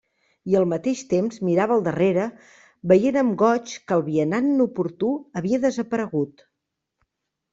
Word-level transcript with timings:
I 0.51 0.55
al 0.59 0.63
mateix 0.69 1.01
temps 1.09 1.35
mirava 1.49 1.75
al 1.79 1.83
darrere, 1.87 2.23
veient 2.93 3.19
amb 3.21 3.37
goig 3.43 3.75
que 3.91 3.97
el 3.99 4.03
vianant 4.09 4.49
inoportú 4.53 5.11
havia 5.41 5.63
desaparegut. 5.67 6.45